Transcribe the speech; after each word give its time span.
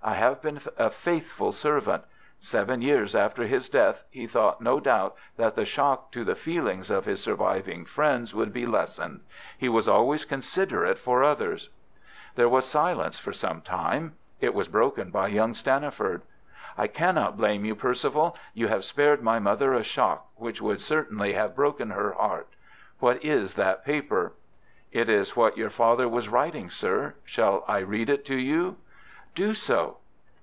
I 0.00 0.14
have 0.14 0.40
been 0.40 0.60
a 0.78 0.90
faithful 0.90 1.50
servant. 1.52 2.04
Seven 2.38 2.80
years 2.82 3.16
after 3.16 3.42
his 3.42 3.68
death, 3.68 4.04
he 4.10 4.28
thought 4.28 4.60
no 4.60 4.78
doubt 4.78 5.16
that 5.36 5.56
the 5.56 5.64
shock 5.66 6.12
to 6.12 6.24
the 6.24 6.36
feelings 6.36 6.88
of 6.88 7.04
his 7.04 7.20
surviving 7.20 7.84
friends 7.84 8.32
would 8.32 8.52
be 8.52 8.64
lessened. 8.64 9.22
He 9.58 9.68
was 9.68 9.88
always 9.88 10.24
considerate 10.24 10.98
for 11.00 11.24
others." 11.24 11.68
There 12.36 12.48
was 12.48 12.64
silence 12.64 13.18
for 13.18 13.32
some 13.32 13.60
time. 13.60 14.14
It 14.40 14.54
was 14.54 14.68
broken 14.68 15.10
by 15.10 15.26
young 15.28 15.52
Stanniford. 15.52 16.22
"I 16.78 16.86
cannot 16.86 17.36
blame 17.36 17.64
you, 17.64 17.74
Perceval. 17.74 18.36
You 18.54 18.68
have 18.68 18.84
spared 18.84 19.20
my 19.20 19.40
mother 19.40 19.74
a 19.74 19.82
shock, 19.82 20.28
which 20.36 20.62
would 20.62 20.80
certainly 20.80 21.32
have 21.32 21.56
broken 21.56 21.90
her 21.90 22.12
heart. 22.12 22.48
What 23.00 23.22
is 23.24 23.54
that 23.54 23.84
paper?" 23.84 24.32
"It 24.92 25.10
is 25.10 25.34
what 25.36 25.58
your 25.58 25.70
father 25.70 26.08
was 26.08 26.28
writing, 26.28 26.70
sir. 26.70 27.14
Shall 27.24 27.64
I 27.66 27.78
read 27.78 28.08
it 28.08 28.24
to 28.26 28.36
you?" 28.36 28.76
"Do 29.34 29.54
so." 29.54 29.98